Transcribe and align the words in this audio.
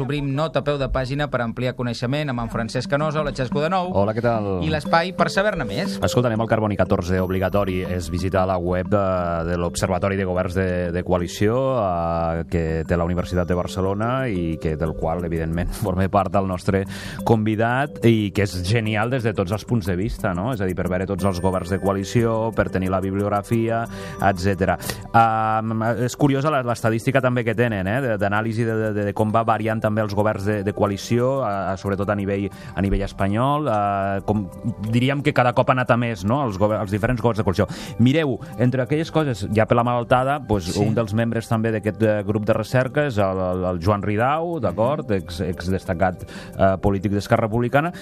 Obrim 0.00 0.30
nota 0.32 0.62
a 0.62 0.64
peu 0.64 0.78
de 0.80 0.86
pàgina 0.88 1.26
per 1.28 1.42
ampliar 1.44 1.74
coneixement 1.76 2.32
amb 2.32 2.40
en 2.40 2.48
Francesc 2.48 2.88
Canosa, 2.88 3.20
hola 3.20 3.34
Xesco 3.36 3.60
de 3.60 3.68
nou, 3.68 3.90
Hola, 4.00 4.14
què 4.16 4.22
tal? 4.24 4.46
i 4.64 4.70
l'espai 4.72 5.10
per 5.12 5.26
saber-ne 5.28 5.66
més. 5.68 5.98
Escolta, 6.00 6.30
anem 6.30 6.40
al 6.40 6.48
Carboni 6.48 6.78
14 6.80 7.18
obligatori. 7.20 7.82
És 7.84 8.08
visitar 8.08 8.46
la 8.48 8.56
web 8.56 8.88
de, 8.88 9.02
de 9.50 9.58
l'Observatori 9.60 10.16
de 10.16 10.24
Governs 10.24 10.56
de, 10.56 10.64
de 10.96 11.02
Coalició 11.04 11.58
eh, 11.74 12.46
que 12.48 12.62
té 12.88 12.96
la 12.96 13.04
Universitat 13.04 13.50
de 13.50 13.58
Barcelona 13.58 14.08
i 14.32 14.56
que 14.62 14.78
del 14.80 14.94
qual, 14.96 15.26
evidentment, 15.28 15.68
forma 15.84 16.08
part 16.08 16.32
del 16.32 16.48
nostre 16.48 16.86
convidat 17.28 18.00
i 18.08 18.30
que 18.32 18.48
és 18.48 18.56
genial 18.64 19.12
des 19.12 19.28
de 19.28 19.34
tots 19.36 19.52
els 19.52 19.68
punts 19.68 19.92
de 19.92 19.98
vista, 20.00 20.32
no? 20.32 20.54
És 20.56 20.64
a 20.64 20.70
dir, 20.70 20.78
per 20.78 20.88
veure 20.88 21.10
tots 21.12 21.28
els 21.28 21.42
governs 21.44 21.74
de 21.76 21.80
coalició, 21.84 22.38
per 22.56 22.70
tenir 22.72 22.88
la 22.88 23.02
bibliografia, 23.04 23.84
etc. 24.30 24.72
Um, 25.12 25.84
és 26.08 26.16
curiosa 26.16 26.56
l'estadística 26.62 27.20
també 27.20 27.44
que 27.44 27.58
tenen, 27.60 27.92
eh? 27.92 28.16
d'anàlisi 28.16 28.64
de, 28.64 28.80
de, 28.80 29.08
de 29.12 29.16
com 29.20 29.28
va 29.28 29.44
variant 29.44 29.81
també 29.82 30.02
els 30.04 30.14
governs 30.16 30.46
de, 30.48 30.60
de 30.64 30.74
coalició, 30.76 31.40
eh, 31.46 31.76
sobretot 31.80 32.10
a 32.10 32.16
nivell, 32.18 32.48
a 32.74 32.84
nivell 32.84 33.04
espanyol. 33.06 33.68
Eh, 33.68 34.22
com, 34.28 34.46
diríem 34.88 35.22
que 35.24 35.34
cada 35.36 35.54
cop 35.56 35.70
ha 35.70 35.76
anat 35.76 35.92
a 35.92 35.98
més 36.00 36.24
no? 36.28 36.42
els, 36.46 36.58
governs, 36.60 36.86
els 36.86 36.94
diferents 36.94 37.22
governs 37.22 37.42
de 37.42 37.46
coalició. 37.46 37.68
Mireu, 38.02 38.38
entre 38.62 38.86
aquelles 38.86 39.10
coses, 39.14 39.46
ja 39.54 39.66
per 39.68 39.78
la 39.78 39.86
malaltada, 39.86 40.38
doncs, 40.38 40.72
sí. 40.72 40.80
un 40.82 40.94
dels 40.96 41.14
membres 41.18 41.50
també 41.50 41.74
d'aquest 41.74 42.02
eh, 42.06 42.18
grup 42.26 42.46
de 42.48 42.56
recerca 42.56 43.06
és 43.10 43.18
el, 43.22 43.42
el, 43.52 43.66
el 43.72 43.82
Joan 43.82 44.04
Ridau, 44.06 44.56
d'acord, 44.62 45.10
ex, 45.18 45.42
ex 45.44 45.70
destacat 45.72 46.24
eh, 46.24 46.74
polític 46.82 47.14
d'Esquerra 47.14 47.48
Republicana, 47.48 47.92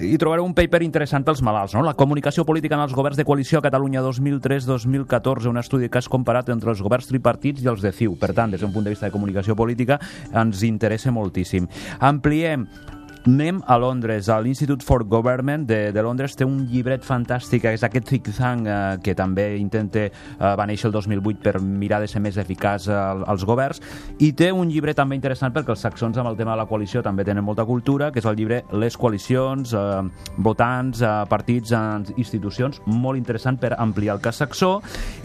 i 0.00 0.16
trobareu 0.18 0.44
un 0.46 0.54
paper 0.56 0.80
interessant 0.86 1.24
pels 1.26 1.42
malalts, 1.44 1.74
no? 1.76 1.82
La 1.84 1.94
comunicació 1.98 2.46
política 2.48 2.76
en 2.78 2.82
els 2.84 2.94
governs 2.96 3.18
de 3.18 3.26
coalició 3.28 3.60
a 3.60 3.64
Catalunya 3.66 4.02
2003-2014, 4.06 5.50
un 5.50 5.60
estudi 5.60 5.90
que 5.92 6.00
has 6.00 6.08
comparat 6.08 6.48
entre 6.54 6.72
els 6.72 6.80
governs 6.82 7.10
tripartits 7.10 7.62
i 7.62 7.68
els 7.70 7.84
de 7.84 7.92
CiU. 7.92 8.16
Per 8.20 8.32
tant, 8.36 8.52
des 8.52 8.62
d'un 8.62 8.72
punt 8.72 8.86
de 8.86 8.94
vista 8.94 9.06
de 9.06 9.14
comunicació 9.14 9.56
política, 9.58 10.00
ens 10.32 10.64
interessa 10.66 11.11
moltíssim. 11.12 11.68
Ampliem 12.00 12.66
Anem 13.24 13.60
a 13.68 13.76
Londres, 13.78 14.28
a 14.28 14.40
l'Institute 14.40 14.82
for 14.82 15.04
Government 15.04 15.62
de, 15.64 15.92
de 15.94 16.02
Londres 16.02 16.34
té 16.34 16.42
un 16.42 16.64
llibret 16.66 17.04
fantàstic, 17.06 17.68
és 17.70 17.84
aquest 17.86 18.08
think 18.10 18.26
tank 18.34 18.66
eh, 18.66 18.78
que 18.98 19.12
també 19.14 19.44
intenta, 19.60 20.08
eh, 20.08 20.48
va 20.58 20.66
néixer 20.66 20.88
el 20.88 20.94
2008 20.96 21.38
per 21.44 21.60
mirar 21.62 22.00
de 22.02 22.08
ser 22.10 22.18
més 22.18 22.34
eficaç 22.42 22.88
eh, 22.90 22.96
als 23.30 23.44
governs, 23.46 23.78
i 24.18 24.32
té 24.34 24.48
un 24.50 24.66
llibre 24.66 24.90
també 24.98 25.14
interessant 25.14 25.54
perquè 25.54 25.70
els 25.70 25.84
saxons 25.86 26.18
amb 26.18 26.32
el 26.32 26.38
tema 26.40 26.56
de 26.56 26.62
la 26.64 26.66
coalició 26.66 27.04
també 27.06 27.22
tenen 27.22 27.46
molta 27.46 27.62
cultura, 27.68 28.08
que 28.10 28.18
és 28.18 28.26
el 28.26 28.40
llibre 28.40 28.64
Les 28.72 28.98
coalicions, 28.98 29.70
eh, 29.70 30.02
votants, 30.42 31.04
eh, 31.06 31.12
partits, 31.30 31.70
eh, 31.78 32.16
institucions, 32.16 32.82
molt 32.86 33.22
interessant 33.22 33.60
per 33.62 33.76
ampliar 33.78 34.18
el 34.18 34.24
cas 34.26 34.42
saxó, 34.42 34.72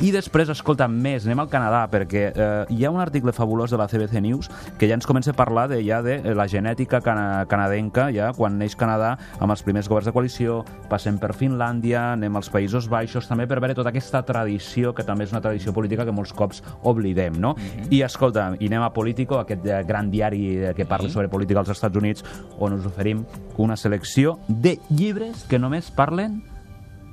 i 0.06 0.14
després, 0.14 0.54
escolta, 0.54 0.86
més, 0.86 1.26
anem 1.26 1.42
al 1.42 1.50
Canadà, 1.50 1.82
perquè 1.90 2.28
eh, 2.30 2.78
hi 2.78 2.86
ha 2.86 2.94
un 2.94 3.02
article 3.02 3.34
fabulós 3.34 3.74
de 3.74 3.82
la 3.82 3.90
CBC 3.90 4.22
News 4.22 4.54
que 4.78 4.86
ja 4.86 5.02
ens 5.02 5.10
comença 5.10 5.34
a 5.34 5.40
parlar 5.42 5.66
de, 5.74 5.82
ja 5.82 6.04
de 6.06 6.22
la 6.38 6.46
genètica 6.46 7.02
cana 7.02 7.48
canadenca 7.50 7.87
canadenca, 7.92 8.12
ja 8.14 8.32
quan 8.36 8.58
neix 8.58 8.76
Canadà, 8.76 9.18
amb 9.40 9.52
els 9.52 9.64
primers 9.64 9.88
governs 9.88 10.08
de 10.08 10.14
coalició, 10.14 10.64
passem 10.90 11.18
per 11.18 11.34
Finlàndia, 11.36 12.14
anem 12.14 12.36
als 12.36 12.50
Països 12.50 12.88
Baixos, 12.90 13.28
també 13.28 13.48
per 13.48 13.60
veure 13.60 13.76
tota 13.76 13.90
aquesta 13.90 14.24
tradició, 14.24 14.94
que 14.94 15.04
també 15.04 15.26
és 15.26 15.32
una 15.32 15.42
tradició 15.42 15.74
política 15.74 16.06
que 16.06 16.12
molts 16.12 16.34
cops 16.34 16.64
oblidem, 16.84 17.40
no? 17.40 17.54
Mm 17.54 17.58
-hmm. 17.58 17.92
I 17.92 18.04
escolta, 18.04 18.56
i 18.60 18.68
anem 18.68 18.82
a 18.82 18.94
Politico, 18.94 19.40
aquest 19.40 19.66
eh, 19.66 19.84
gran 19.84 20.12
diari 20.12 20.74
que 20.76 20.86
parla 20.86 21.10
sobre 21.10 21.30
política 21.30 21.60
als 21.60 21.70
Estats 21.70 21.96
Units, 21.96 22.24
on 22.60 22.74
us 22.74 22.86
oferim 22.86 23.26
una 23.58 23.76
selecció 23.76 24.40
de 24.48 24.80
llibres 24.90 25.46
que 25.48 25.60
només 25.60 25.92
parlen 25.92 26.44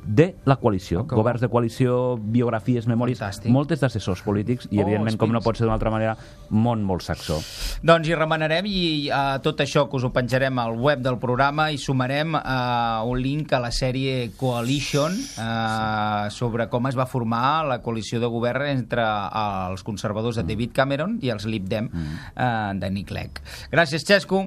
de 0.05 0.35
la 0.45 0.57
coalició, 0.61 1.03
okay. 1.05 1.17
governs 1.17 1.43
de 1.45 1.49
coalició, 1.49 2.17
biografies, 2.19 2.87
memòries, 2.91 3.19
Fantàstic. 3.21 3.53
moltes 3.53 3.81
d'assessors 3.81 4.23
polítics 4.25 4.69
i, 4.71 4.79
oh, 4.79 4.85
evidentment, 4.85 5.19
com 5.21 5.33
no 5.33 5.41
pot 5.45 5.59
ser 5.59 5.65
d'una 5.67 5.77
altra 5.79 5.93
manera, 5.95 6.17
món 6.51 6.85
molt 6.85 7.05
saxó. 7.07 7.41
Doncs 7.85 8.09
hi 8.09 8.19
remenarem 8.19 8.69
i 8.69 8.83
uh, 9.09 9.39
tot 9.45 9.63
això 9.65 9.87
que 9.89 9.99
us 9.99 10.07
ho 10.07 10.13
penjarem 10.15 10.59
al 10.61 10.77
web 10.81 11.03
del 11.05 11.19
programa 11.23 11.71
i 11.73 11.81
sumarem 11.81 12.37
uh, 12.39 13.05
un 13.09 13.21
link 13.23 13.53
a 13.57 13.63
la 13.65 13.73
sèrie 13.75 14.31
Coalition 14.41 15.15
uh, 15.15 16.29
sobre 16.35 16.69
com 16.73 16.91
es 16.91 16.99
va 16.99 17.09
formar 17.11 17.65
la 17.69 17.81
coalició 17.85 18.21
de 18.23 18.31
govern 18.31 18.69
entre 18.69 19.05
uh, 19.05 19.71
els 19.71 19.85
conservadors 19.87 20.41
de 20.41 20.47
David 20.49 20.75
Cameron 20.77 21.19
i 21.25 21.33
els 21.35 21.47
Lib 21.49 21.69
Dem 21.71 21.89
uh, 21.93 22.73
de 22.77 22.91
Nick 22.91 23.13
Clegg. 23.13 23.41
Gràcies, 23.73 24.05
Xesco. 24.07 24.43